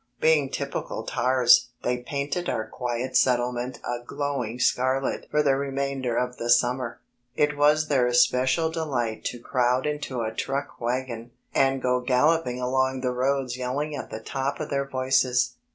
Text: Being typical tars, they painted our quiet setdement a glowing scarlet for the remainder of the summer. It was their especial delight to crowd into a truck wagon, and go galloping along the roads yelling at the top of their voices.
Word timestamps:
Being 0.19 0.49
typical 0.49 1.03
tars, 1.03 1.67
they 1.83 1.97
painted 1.99 2.49
our 2.49 2.65
quiet 2.67 3.11
setdement 3.11 3.77
a 3.83 4.03
glowing 4.03 4.59
scarlet 4.59 5.27
for 5.29 5.43
the 5.43 5.55
remainder 5.55 6.17
of 6.17 6.37
the 6.37 6.49
summer. 6.49 6.99
It 7.35 7.55
was 7.55 7.87
their 7.87 8.07
especial 8.07 8.71
delight 8.71 9.23
to 9.25 9.39
crowd 9.39 9.85
into 9.85 10.21
a 10.23 10.33
truck 10.33 10.81
wagon, 10.81 11.29
and 11.53 11.83
go 11.83 11.99
galloping 11.99 12.59
along 12.59 13.01
the 13.01 13.11
roads 13.13 13.57
yelling 13.57 13.95
at 13.95 14.09
the 14.09 14.19
top 14.21 14.59
of 14.59 14.71
their 14.71 14.85
voices. 14.87 15.53